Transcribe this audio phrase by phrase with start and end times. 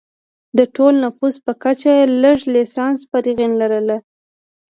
[0.57, 1.93] د ټول نفوس په کچه
[2.23, 3.89] لږ لسانس فارغین لرل.